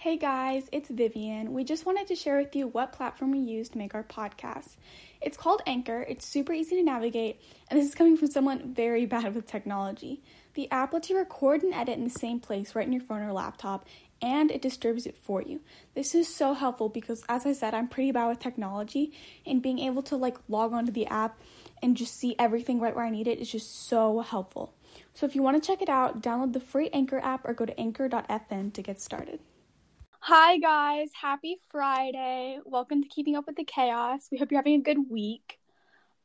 [0.00, 1.52] Hey guys, it's Vivian.
[1.52, 4.76] We just wanted to share with you what platform we use to make our podcast.
[5.20, 9.06] It's called Anchor, it's super easy to navigate, and this is coming from someone very
[9.14, 10.22] bad with technology.
[10.54, 13.22] The app lets you record and edit in the same place right in your phone
[13.22, 13.88] or laptop,
[14.22, 15.62] and it distributes it for you.
[15.96, 19.12] This is so helpful because, as I said, I'm pretty bad with technology,
[19.44, 21.40] and being able to like log onto the app
[21.82, 24.74] and just see everything right where I need it is just so helpful.
[25.14, 27.66] So, if you want to check it out, download the free Anchor app or go
[27.66, 29.40] to anchor.fm to get started.
[30.20, 31.10] Hi, guys.
[31.18, 32.58] Happy Friday.
[32.64, 34.28] Welcome to Keeping Up with the Chaos.
[34.30, 35.58] We hope you're having a good week.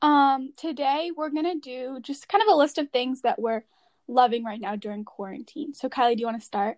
[0.01, 3.63] Um, today, we're going to do just kind of a list of things that we're
[4.07, 5.73] loving right now during quarantine.
[5.73, 6.77] So, Kylie, do you want to start?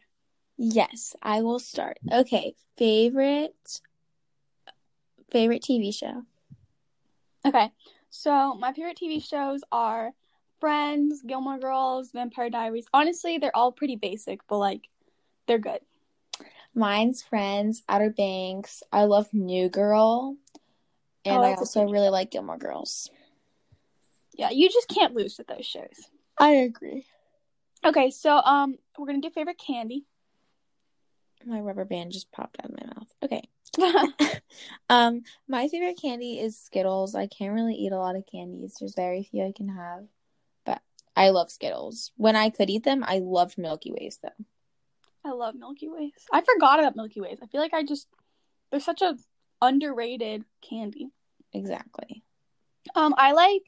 [0.57, 1.97] Yes, I will start.
[2.11, 3.81] Okay, favorite
[5.31, 6.23] favorite TV show.
[7.45, 7.71] Okay,
[8.09, 10.11] so my favorite TV shows are
[10.59, 12.85] Friends, Gilmore Girls, Vampire Diaries.
[12.93, 14.89] Honestly, they're all pretty basic, but like,
[15.47, 15.79] they're good.
[16.75, 18.83] Mine's Friends, Outer Banks.
[18.91, 20.35] I love New Girl,
[21.23, 23.09] and Oh, I also really like Gilmore Girls.
[24.33, 26.09] Yeah, you just can't lose with those shows.
[26.37, 27.05] I agree.
[27.85, 30.05] Okay, so um, we're gonna do favorite candy.
[31.45, 33.13] My rubber band just popped out of my mouth.
[33.23, 33.47] Okay.
[34.89, 37.15] um, my favorite candy is Skittles.
[37.15, 38.75] I can't really eat a lot of candies.
[38.79, 40.05] There's very few I can have,
[40.65, 40.81] but
[41.15, 42.11] I love Skittles.
[42.17, 44.45] When I could eat them, I loved Milky Ways though.
[45.25, 46.11] I love Milky Ways.
[46.31, 47.39] I forgot about Milky Ways.
[47.41, 48.07] I feel like I just
[48.71, 49.17] they're such a
[49.61, 51.09] underrated candy.
[51.53, 52.23] Exactly.
[52.95, 53.63] Um, I like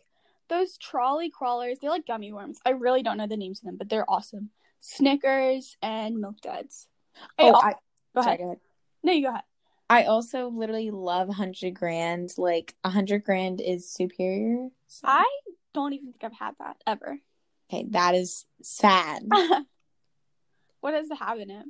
[0.50, 1.80] those Trolli crawlers.
[1.80, 2.60] They're like gummy worms.
[2.66, 4.52] I really don't know the names of them, but they're awesome.
[4.80, 6.88] Snickers and Milk Duds.
[7.40, 7.74] Oh, al- I,
[8.16, 8.40] go sorry, ahead.
[8.40, 8.60] go ahead.
[9.04, 9.44] No, you go ahead.
[9.90, 12.34] I also literally love hundred grand.
[12.38, 14.70] Like a hundred grand is superior.
[14.88, 15.26] So- I
[15.74, 17.18] don't even think I've had that ever.
[17.72, 19.24] okay, that is sad.
[20.82, 21.66] what does it have in it?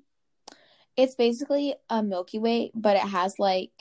[0.96, 3.72] it's basically a Milky Way, but it has like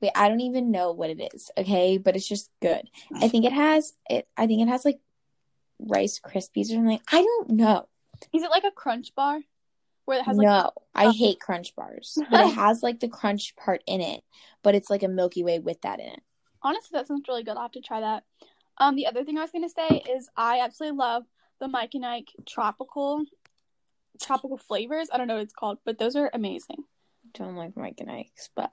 [0.00, 1.50] wait, I don't even know what it is.
[1.58, 2.88] Okay, but it's just good.
[3.14, 4.26] I think it has it.
[4.36, 5.00] I think it has like
[5.78, 7.00] Rice Krispies or something.
[7.12, 7.88] I don't know.
[8.32, 9.40] Is it like a crunch bar?
[10.06, 11.12] Where it has like no, I Oh.
[11.12, 14.24] hate Crunch bars, but it has like the crunch part in it.
[14.62, 16.20] But it's like a Milky Way with that in it.
[16.62, 17.56] honestly that sounds really good.
[17.56, 18.24] I'll have to try that.
[18.78, 21.24] Um the other thing I was gonna say is I absolutely love
[21.60, 23.24] the Mike and Ike tropical
[24.20, 25.08] tropical flavors.
[25.12, 26.84] I don't know what it's called, but those are amazing.
[27.34, 28.72] Don't like Mike and Ike's, but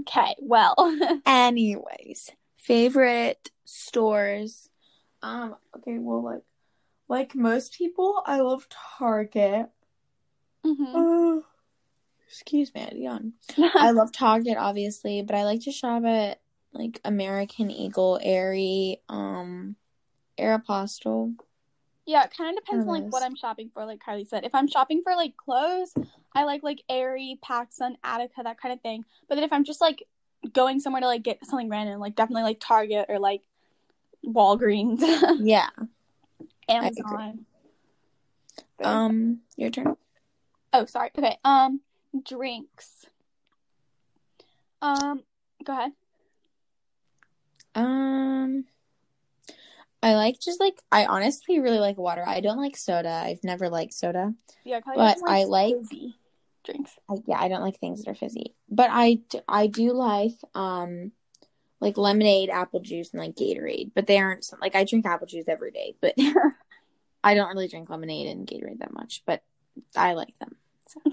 [0.00, 0.74] Okay, well.
[1.26, 4.68] anyways, favorite stores.
[5.22, 5.56] Um.
[5.76, 5.98] Okay.
[5.98, 6.42] Well, like,
[7.08, 8.68] like most people, I love
[8.98, 9.68] Target.
[10.64, 10.92] Mhm.
[10.94, 11.44] Oh,
[12.26, 13.32] excuse me, I had to yawn.
[13.74, 16.40] I love Target, obviously, but I like to shop at
[16.72, 19.76] like American Eagle, Aerie, um,
[20.38, 21.34] Aeropostale.
[22.08, 23.84] Yeah, it kind of depends on like what I'm shopping for.
[23.84, 25.92] Like Kylie said, if I'm shopping for like clothes,
[26.34, 29.04] I like like Aerie, PacSun, Attica, that kind of thing.
[29.28, 30.02] But then if I'm just like
[30.54, 33.42] going somewhere to like get something random, like definitely like Target or like
[34.24, 35.02] Walgreens,
[35.40, 35.68] Yeah.
[36.66, 37.44] Amazon.
[38.82, 39.94] Um, your turn.
[40.72, 41.10] Oh, sorry.
[41.16, 41.36] Okay.
[41.44, 41.82] Um,
[42.24, 43.04] drinks.
[44.80, 45.24] Um,
[45.62, 45.92] go ahead.
[47.74, 48.64] Um,
[50.02, 52.22] I like just like I honestly really like water.
[52.26, 53.10] I don't like soda.
[53.10, 54.34] I've never liked soda.
[54.64, 56.16] Yeah, But I like- fizzy
[56.64, 56.92] drinks.
[57.10, 58.54] I, yeah, I don't like things that are fizzy.
[58.68, 61.12] But I do like um
[61.80, 63.92] like lemonade, apple juice, and like Gatorade.
[63.94, 66.14] But they aren't like I drink apple juice every day, but
[67.24, 69.22] I don't really drink lemonade and Gatorade that much.
[69.26, 69.42] But
[69.96, 70.56] I like them.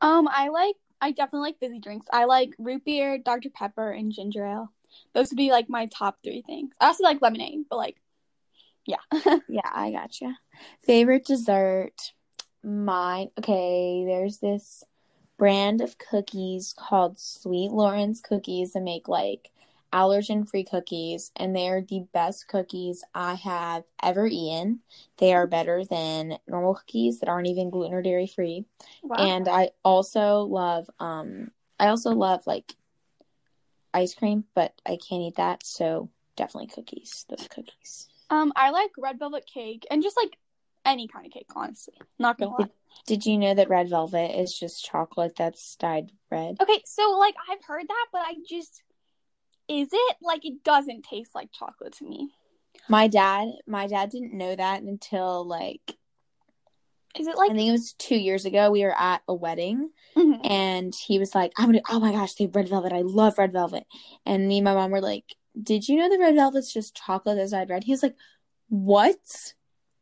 [0.00, 0.76] Um, I like.
[1.00, 2.06] I definitely like fizzy drinks.
[2.12, 4.72] I like root beer, Dr Pepper, and ginger ale.
[5.14, 6.72] Those would be like my top three things.
[6.80, 7.96] I also like lemonade, but like,
[8.84, 8.96] yeah.
[9.48, 10.38] Yeah, I gotcha.
[10.84, 12.12] Favorite dessert?
[12.62, 13.30] Mine.
[13.38, 14.84] Okay, there's this
[15.38, 19.50] brand of cookies called Sweet Loren's Cookies that make like
[19.92, 24.80] allergen free cookies, and they are the best cookies I have ever eaten.
[25.18, 28.64] They are better than normal cookies that aren't even gluten or dairy free.
[29.02, 29.16] wow.
[29.18, 32.74] And I also love um I also love like
[33.96, 37.24] ice cream, but I can't eat that, so definitely cookies.
[37.28, 38.08] Those cookies.
[38.30, 40.36] um, I like red velvet cake and just like
[40.84, 41.48] any kind of cake.
[41.54, 42.70] Honestly, not gonna lie.
[43.06, 46.56] Did you know that red velvet is just chocolate that's dyed red?
[46.60, 48.82] Okay, so like I've heard that, but I just
[49.68, 52.30] is it like it doesn't taste like chocolate to me.
[52.88, 55.96] My dad, my dad didn't know that until like
[57.18, 58.70] Is it like I think it was two years ago.
[58.70, 59.90] We were at a wedding,
[60.42, 60.50] Mhm.
[60.50, 62.92] and he was like, "I'm gonna, oh my gosh, they have red velvet.
[62.92, 63.86] I love red velvet."
[64.24, 67.50] And me and my mom were like, "Did you know the red velvet's just chocolate
[67.50, 68.16] dyed red?" He was like,
[68.68, 69.54] "What?"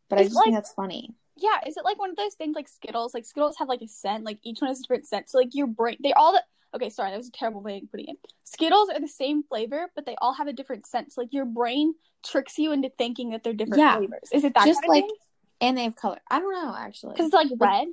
[0.08, 1.14] But I It's just think that's funny.
[1.36, 3.12] Yeah, is it like one of those things like Skittles?
[3.14, 5.30] Like Skittles have like a scent, like each one has a different scent.
[5.30, 6.42] So like your brain, they all the
[6.74, 6.90] okay.
[6.90, 8.16] Sorry, that was a terrible way of putting it.
[8.44, 11.12] Skittles are the same flavor, but they all have a different scent.
[11.12, 11.94] So like your brain
[12.24, 13.96] tricks you into thinking that they're different Yeah.
[13.96, 14.28] flavors.
[14.32, 15.18] Is it that Just kind of like-?
[15.60, 16.20] And they have color.
[16.30, 17.14] I don't know actually.
[17.14, 17.88] Because it's like red.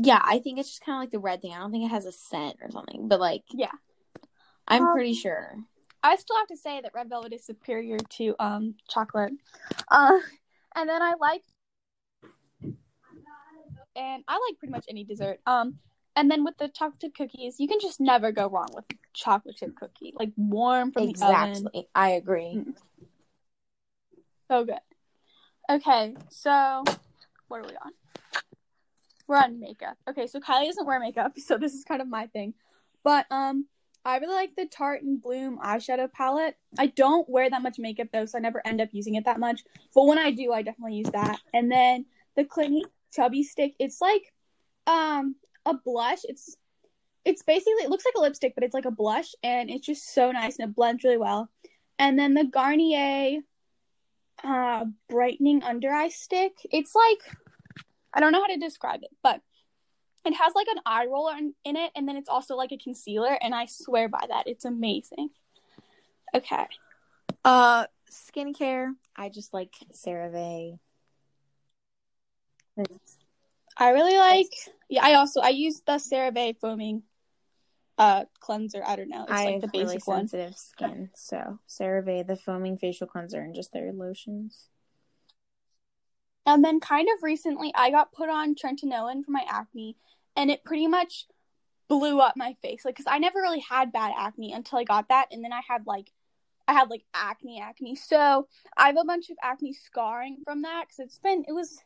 [0.00, 1.52] Yeah, I think it's just kind of like the red thing.
[1.52, 3.72] I don't think it has a scent or something, but like, Yeah.
[4.68, 5.58] I'm Um, pretty sure.
[6.02, 9.32] I still have to say that red velvet is superior to um chocolate.
[9.88, 10.20] Uh,
[10.76, 11.42] and then I like,
[13.96, 15.40] and I like pretty much any dessert.
[15.46, 15.78] Um,
[16.14, 18.84] and then with the chocolate chip cookies, you can just never go wrong with
[19.14, 21.50] chocolate chip cookie, like warm from the oven.
[21.50, 22.54] Exactly, I agree.
[22.56, 22.74] Mm.
[24.48, 24.78] So good.
[25.70, 26.84] Okay, so
[27.48, 27.92] what are we on?
[29.28, 29.98] We're makeup.
[30.08, 32.54] Okay, so Kylie doesn't wear makeup, so this is kind of my thing.
[33.04, 33.66] But um
[34.04, 36.56] I really like the Tarte and Bloom eyeshadow palette.
[36.78, 39.38] I don't wear that much makeup though, so I never end up using it that
[39.38, 39.60] much.
[39.94, 41.38] But when I do, I definitely use that.
[41.52, 44.32] And then the Clinique Chubby Stick, it's like
[44.86, 45.36] um
[45.66, 46.20] a blush.
[46.24, 46.56] It's
[47.24, 50.14] it's basically it looks like a lipstick, but it's like a blush and it's just
[50.14, 51.50] so nice and it blends really well.
[51.98, 53.40] And then the Garnier
[54.42, 56.52] uh brightening under eye stick.
[56.70, 57.36] It's like
[58.12, 59.40] I don't know how to describe it, but
[60.24, 62.78] it has like an eye roller in, in it and then it's also like a
[62.78, 64.46] concealer and I swear by that.
[64.46, 65.30] It's amazing.
[66.34, 66.66] Okay.
[67.44, 68.92] Uh, skincare.
[69.16, 70.78] I just like CeraVe.
[73.76, 74.52] I really like
[74.88, 77.02] yeah, I also I use the CeraVe foaming
[77.96, 78.82] uh cleanser.
[78.84, 79.24] I don't know.
[79.24, 80.28] It's I like have the basic really one.
[80.28, 84.68] sensitive skin, so CeraVe, the foaming facial cleanser, and just their lotions.
[86.48, 89.96] And then kind of recently I got put on Tretinoin for my acne
[90.34, 91.26] and it pretty much
[91.88, 92.86] blew up my face.
[92.86, 95.60] Like cuz I never really had bad acne until I got that and then I
[95.60, 96.10] had like
[96.66, 97.94] I had like acne acne.
[97.96, 98.48] So,
[98.78, 101.84] I have a bunch of acne scarring from that cuz it's been it was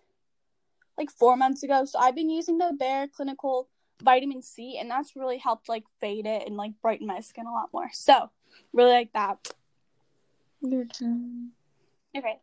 [0.96, 1.84] like 4 months ago.
[1.84, 3.68] So, I've been using the Bare Clinical
[4.00, 7.52] vitamin C and that's really helped like fade it and like brighten my skin a
[7.52, 7.90] lot more.
[7.92, 8.30] So,
[8.72, 9.54] really like that.
[10.60, 11.50] Your turn.
[12.16, 12.40] Okay.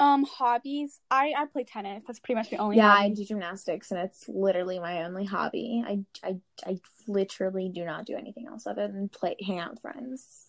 [0.00, 1.00] Um hobbies.
[1.10, 2.04] I I play tennis.
[2.06, 3.06] That's pretty much my only Yeah, hobby.
[3.06, 5.82] I do gymnastics, and it's literally my only hobby.
[5.86, 6.36] I, I,
[6.66, 10.48] I literally do not do anything else other than play, hang out with friends.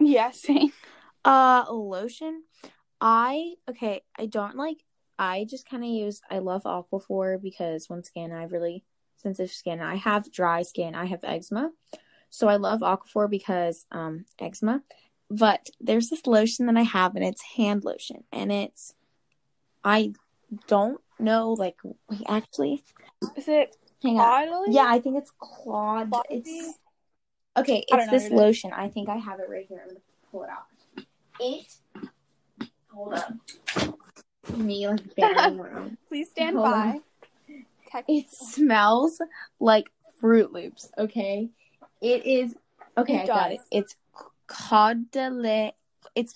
[0.00, 0.72] Yeah, same.
[1.24, 2.44] Uh, lotion.
[3.00, 4.02] I okay.
[4.18, 4.78] I don't like.
[5.18, 6.20] I just kind of use.
[6.30, 8.84] I love Aquaphor because once again, I have really
[9.16, 9.80] sensitive skin.
[9.80, 10.94] I have dry skin.
[10.94, 11.70] I have eczema,
[12.30, 14.82] so I love Aquaphor because um eczema.
[15.30, 18.94] But there's this lotion that I have, and it's hand lotion, and it's.
[19.84, 20.12] I
[20.66, 21.52] don't know.
[21.52, 21.76] Like,
[22.26, 22.82] actually,
[23.36, 24.72] Is it hang on.
[24.72, 26.10] Yeah, I think it's Claude.
[26.10, 26.24] Claude?
[26.30, 26.78] It's
[27.56, 27.84] okay.
[27.88, 28.38] It's this what it is.
[28.40, 28.72] lotion.
[28.72, 29.80] I think I have it right here.
[29.82, 31.04] I'm gonna pull it out.
[31.40, 31.66] It.
[32.92, 33.32] Hold up.
[34.56, 35.96] Me like banging.
[36.08, 37.00] Please stand Hold by.
[37.52, 38.04] on.
[38.08, 39.20] It smells
[39.60, 39.90] like
[40.20, 40.90] Froot Loops.
[40.98, 41.50] Okay,
[42.00, 42.54] it is.
[42.96, 43.60] Okay, It I got it.
[43.70, 43.94] It's
[44.48, 45.72] Caudalie.
[46.14, 46.34] It's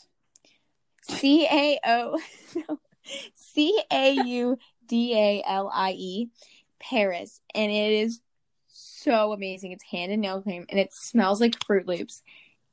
[1.03, 2.21] C A O
[3.35, 6.29] C A U D A L I E
[6.79, 8.21] Paris, and it is
[8.69, 9.73] so amazing.
[9.73, 12.23] It's hand and nail cream, and it smells like Froot Loops,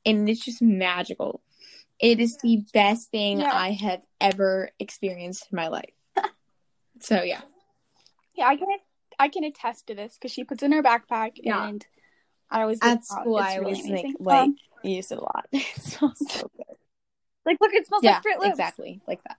[0.06, 1.40] and it's just magical.
[1.98, 3.52] It is the best thing Yeah.
[3.52, 5.92] I have ever experienced in my life.
[7.00, 7.42] so yeah,
[8.34, 8.68] yeah, I can
[9.18, 11.66] I can attest to this because she puts it in her backpack Yeah.
[11.68, 11.86] and
[12.50, 15.46] I always at school I really always like Um, use it a lot.
[15.52, 16.76] it smells so good.
[17.46, 18.50] like look, it smells yeah, like Froot Loops.
[18.50, 19.36] exactly like that.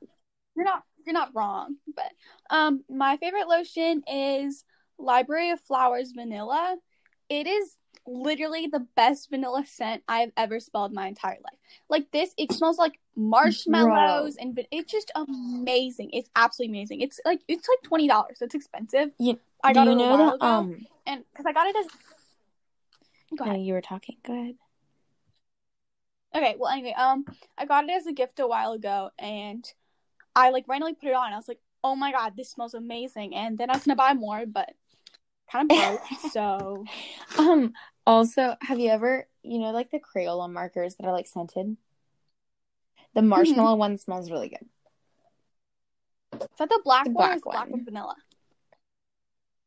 [0.55, 1.75] You're not you're not wrong.
[1.95, 2.11] But
[2.49, 4.63] um, my favorite lotion is
[4.97, 6.77] Library of Flowers Vanilla.
[7.29, 7.75] It is
[8.07, 11.59] literally the best vanilla scent I've ever smelled my entire life.
[11.89, 16.09] Like this, it smells like marshmallows and va- it's just amazing.
[16.13, 17.01] It's absolutely amazing.
[17.01, 18.37] It's like it's like twenty dollars.
[18.41, 19.11] It's expensive.
[19.19, 20.35] You- I got you it a know while that?
[20.35, 21.85] ago, Um, and because I got it as
[23.37, 24.17] go no, you were talking.
[24.25, 24.55] Go ahead.
[26.35, 27.25] Okay, well anyway, um,
[27.57, 29.65] I got it as a gift a while ago, and
[30.35, 31.33] I like randomly put it on.
[31.33, 34.13] I was like, oh my god, this smells amazing, and then I was gonna buy
[34.13, 34.73] more, but
[35.51, 36.01] kind of broke.
[36.31, 36.85] so
[37.37, 37.73] Um.
[38.07, 41.77] Also, have you ever, you know, like the Crayola markers that are like scented?
[43.13, 44.67] The marshmallow one smells really good.
[46.41, 47.29] is that the black The one?
[47.31, 47.71] or black the black one.
[47.71, 48.15] one vanilla?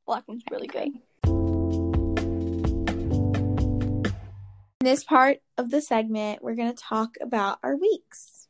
[0.06, 0.88] Black one's really good.
[4.84, 8.48] In this part of the segment, we're going to talk about our weeks.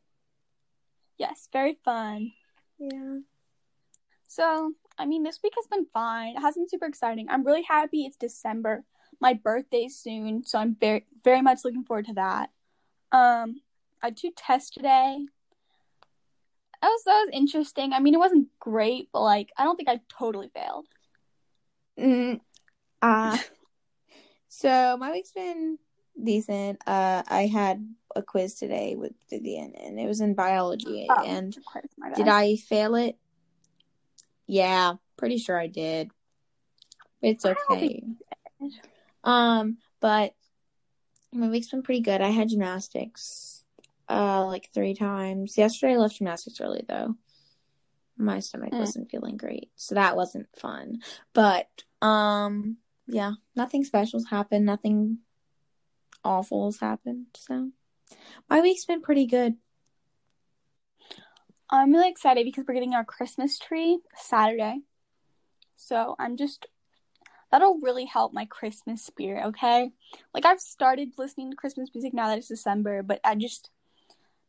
[1.16, 2.32] Yes, very fun.
[2.76, 3.18] Yeah.
[4.26, 6.34] So, I mean, this week has been fine.
[6.34, 7.28] It hasn't been super exciting.
[7.30, 8.82] I'm really happy it's December.
[9.20, 12.50] My birthday's soon, so I'm very, very much looking forward to that.
[13.12, 13.60] Um,
[14.02, 15.18] I had two tests today.
[16.82, 17.92] that was that was interesting.
[17.92, 20.88] I mean, it wasn't great, but like I don't think I totally failed.
[21.96, 22.40] Mm,
[23.00, 23.38] uh,
[24.48, 25.78] so my week's been
[26.22, 26.80] decent.
[26.86, 31.06] Uh, I had a quiz today with Vivian, and it was in biology.
[31.10, 31.56] Oh, and
[32.14, 32.28] did.
[32.28, 33.16] I fail it?
[34.46, 36.10] Yeah, pretty sure I did.
[37.22, 37.56] It's okay.
[37.78, 38.04] think
[38.60, 38.80] you did.
[39.24, 40.34] Um, but
[41.32, 42.20] my week's been pretty good.
[42.20, 43.64] I had gymnastics,
[44.08, 45.56] uh, like three times.
[45.56, 47.16] Yesterday I left gymnastics early though.
[48.16, 48.78] My stomach Mm.
[48.78, 51.00] wasn't feeling great, so that wasn't fun.
[51.32, 51.68] But
[52.02, 54.66] um, yeah, nothing special's happened.
[54.66, 55.18] Nothing
[56.24, 57.26] awful's happened.
[57.36, 57.70] So
[58.48, 59.54] my week's been pretty good.
[61.70, 64.80] I'm really excited because we're getting our Christmas tree Saturday.
[65.76, 66.66] So I'm just
[67.50, 69.90] that'll really help my Christmas spirit, okay?
[70.32, 73.70] Like I've started listening to Christmas music now that it's December, but I just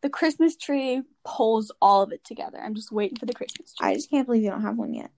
[0.01, 2.59] the Christmas tree pulls all of it together.
[2.59, 3.89] I'm just waiting for the Christmas tree.
[3.89, 5.11] I just can't believe you don't have one yet.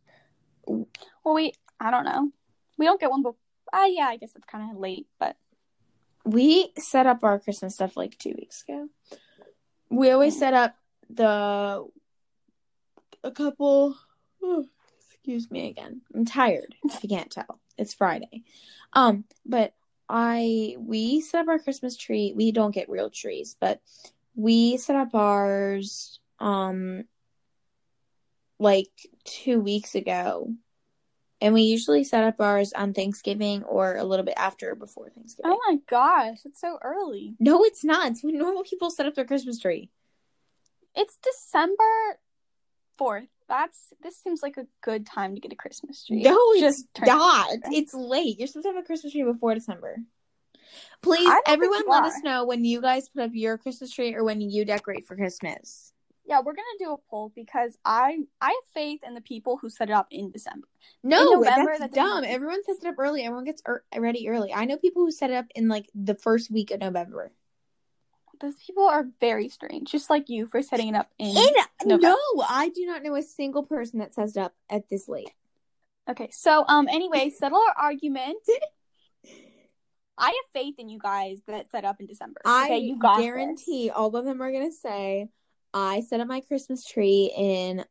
[0.66, 0.86] well,
[1.26, 2.32] wait, I don't know.
[2.78, 3.36] We don't get one, but
[3.74, 5.36] ah, yeah, I guess it's kind of late, but
[6.28, 8.90] We set up our Christmas stuff like two weeks ago.
[9.90, 10.76] We always set up
[11.10, 11.88] the
[13.24, 13.96] a couple.
[14.44, 14.66] oh,
[15.00, 16.02] excuse me again.
[16.14, 16.76] I'm tired.
[16.84, 18.44] If you can't tell, it's Friday.
[18.92, 19.74] Um, but
[20.10, 22.34] I we set up our Christmas tree.
[22.36, 23.82] We don't get real trees, but
[24.36, 27.06] we set up ours um
[28.60, 28.92] like
[29.24, 30.54] two weeks ago.
[31.40, 35.10] And we usually set up ours on Thanksgiving or a little bit after or before
[35.10, 35.52] Thanksgiving.
[35.52, 37.36] oh my gosh, it's so early.
[37.40, 38.12] No, it's not.
[38.12, 39.92] It's when normal people set up their Christmas tree.
[40.96, 41.84] It's December
[43.00, 43.28] 4th.
[43.48, 46.24] That's this seems like a good time to get a Christmas tree.
[46.24, 47.48] No, it's Just not.
[47.72, 48.40] It's late.
[48.40, 49.98] You're supposed to have a Christmas tree before December.
[51.02, 53.92] Please, I don't think everyone, let us know when you guys put up your Christmas
[53.92, 55.94] tree or when you decorate for Christmas.
[56.28, 59.70] Yeah, we're gonna do a poll because I I have faith in the people who
[59.70, 60.68] set it up in December.
[61.02, 62.24] No, November, that's that doesn't dumb.
[62.26, 63.24] Everyone sets it up early.
[63.24, 64.54] Everyone gets er- ready early.
[64.54, 67.32] I know people who set it up in like the first week of November.
[68.42, 71.36] Those people are very strange, just like you for setting it up in.
[71.38, 71.54] In
[71.86, 72.08] November.
[72.08, 75.32] no, I do not know a single person that sets it up at this late.
[76.10, 78.38] Okay, so um, anyway, settle our argument.
[80.20, 82.42] I have faith in you guys that set up in December.
[82.44, 85.30] I okay, you got guarantee all of them are gonna say
[85.78, 87.86] I set up my Christmas tree in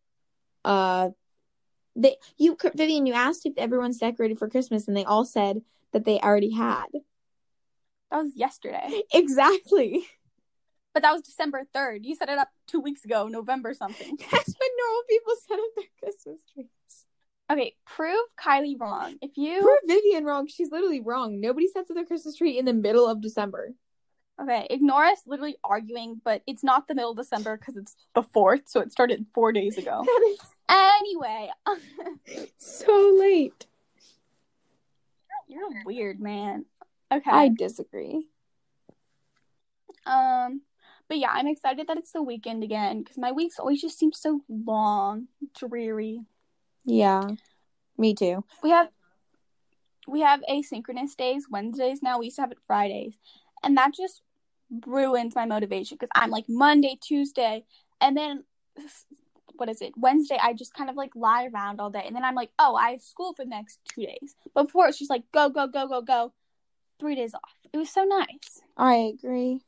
[0.64, 1.10] uh
[1.94, 5.62] they you Vivian you asked if everyone's decorated for Christmas and they all said
[5.92, 6.86] that they already had.
[8.10, 10.04] That was yesterday, Exactly.
[10.94, 12.04] but that was December third.
[12.04, 14.16] You set it up two weeks ago, November something.
[14.30, 16.66] That's when normal people set up their Christmas trees.
[17.50, 19.14] Okay, prove Kylie wrong.
[19.22, 20.48] If you Prove Vivian wrong.
[20.48, 21.40] She's literally wrong.
[21.40, 23.72] Nobody sets up their Christmas tree in the middle of December.
[24.40, 28.22] Okay, ignore us literally arguing, but it's not the middle of December because it's the
[28.22, 30.04] fourth, so it started four days ago.
[30.30, 30.38] Is
[30.68, 31.50] Anyway,
[32.58, 33.66] so late.
[35.46, 36.64] you're a weird, man.
[37.12, 37.30] Okay.
[37.30, 38.26] I disagree.
[40.06, 40.62] Um,
[41.08, 44.12] but yeah, I'm excited that it's the weekend again because my weeks always just seem
[44.12, 46.20] so long, dreary.
[46.84, 47.28] Yeah.
[47.96, 48.44] Me too.
[48.62, 48.88] We have
[50.08, 52.18] we have asynchronous days, Wednesdays now.
[52.18, 53.14] We used to have it Fridays,
[53.62, 54.22] and that just
[54.84, 57.64] ruins my motivation because I'm like Monday, Tuesday,
[58.00, 58.44] and then
[59.56, 59.92] what is it?
[59.96, 60.38] Wednesday.
[60.40, 62.90] I just kind of like lie around all day, and then I'm like, oh, I
[62.92, 64.34] have school for the next two days.
[64.54, 66.32] But before it's just like go, go, go, go, go.
[66.98, 67.52] Three days off.
[67.72, 68.62] It was so nice.
[68.76, 69.60] I agree.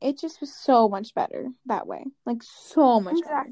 [0.00, 2.04] It just was so much better that way.
[2.24, 3.50] Like so much better.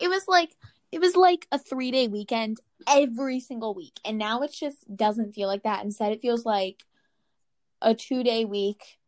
[0.00, 0.50] It was like
[0.90, 3.98] it was like a 3-day weekend every single week.
[4.04, 5.84] And now it just doesn't feel like that.
[5.84, 6.82] Instead it feels like
[7.82, 8.98] a 2-day week,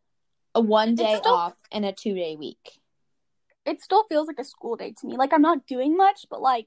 [0.54, 2.81] a 1 day still- off and a 2-day week.
[3.64, 5.16] It still feels like a school day to me.
[5.16, 6.66] Like I'm not doing much, but like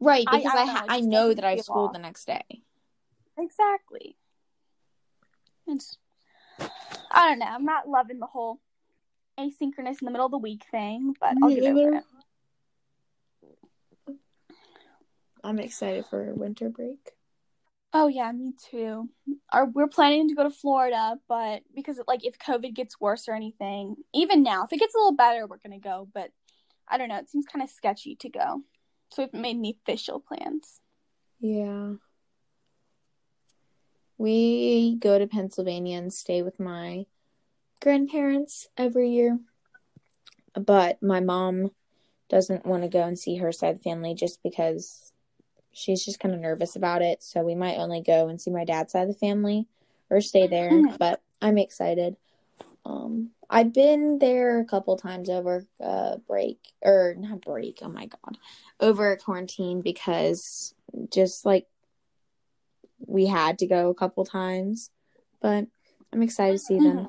[0.00, 1.92] Right, because I I ha- know, I know that I have school off.
[1.92, 2.44] the next day.
[3.36, 4.16] Exactly.
[5.66, 5.98] It's
[7.10, 7.46] I don't know.
[7.46, 8.60] I'm not loving the whole
[9.38, 12.04] asynchronous in the middle of the week thing, but I'll get over it.
[15.44, 17.12] I'm excited for winter break.
[18.00, 19.08] Oh yeah, me too.
[19.52, 23.34] Our, we're planning to go to Florida, but because like if COVID gets worse or
[23.34, 26.08] anything, even now, if it gets a little better, we're gonna go.
[26.14, 26.30] But
[26.86, 27.18] I don't know.
[27.18, 28.62] It seems kind of sketchy to go,
[29.08, 30.80] so we've made any official plans.
[31.40, 31.94] Yeah.
[34.16, 37.06] We go to Pennsylvania and stay with my
[37.80, 39.40] grandparents every year.
[40.54, 41.72] But my mom
[42.28, 45.12] doesn't want to go and see her side of the family just because
[45.78, 47.22] she's just kind of nervous about it.
[47.22, 49.66] So we might only go and see my dad's side of the family
[50.10, 50.70] or stay there.
[50.70, 50.98] Mhm.
[50.98, 52.16] But I'm excited.
[52.84, 57.78] Um, I've been there a couple times over uh break or not break.
[57.82, 58.38] Oh my god,
[58.80, 60.74] over quarantine because
[61.10, 61.66] just like
[63.06, 64.90] we had to go a couple times,
[65.40, 65.66] but
[66.12, 67.08] I'm excited to see them.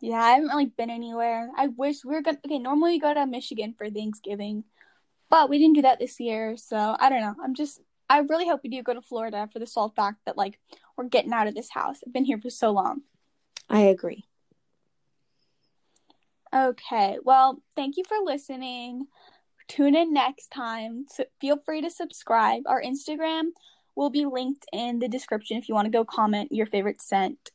[0.00, 1.50] Yeah, I haven't really been anywhere.
[1.56, 2.38] I wish we were gonna.
[2.44, 4.64] Okay, normally we go to Michigan for Thanksgiving,
[5.34, 6.56] but we didn't do that this year.
[6.56, 7.34] So I don't know.
[7.42, 7.80] I'm just.
[8.08, 10.60] I really hope we do go to Florida for the sole fact that like
[10.96, 11.98] we're getting out of this house.
[12.06, 13.00] I've been here for so long.
[13.68, 14.24] I agree.
[16.54, 19.08] Okay, well, thank you for listening.
[19.66, 21.06] Tune in next time.
[21.10, 22.62] So feel free to subscribe.
[22.66, 23.48] Our Instagram
[23.96, 27.50] will be linked in the description if you want to go comment your favorite scent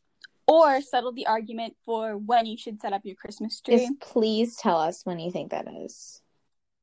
[0.48, 3.78] or settle the argument for when you should set up your Christmas tree.
[3.78, 6.22] Just please tell us when you think that is.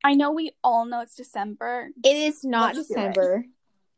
[0.03, 1.89] I know we all know it's December.
[2.03, 2.97] It is not Let's do it.
[2.97, 3.45] December.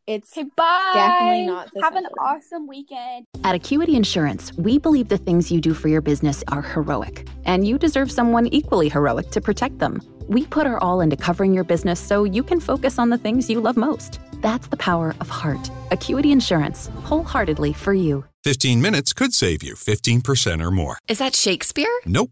[0.08, 0.92] It's Okay, bye.
[0.96, 3.26] Definitely not Have an awesome weekend.
[3.44, 7.68] At Acuity Insurance, we believe the things you do for your business are heroic, and
[7.68, 10.02] you deserve someone equally heroic to protect them.
[10.28, 13.52] We put our all into covering your business so you can focus on the things
[13.52, 14.20] you love most.
[14.42, 15.70] That's the power of heart.
[15.92, 18.26] Acuity Insurance, wholeheartedly for you.
[18.44, 20.98] 15 minutes could save you 15% or more.
[21.08, 21.92] Is that Shakespeare?
[22.06, 22.32] Nope,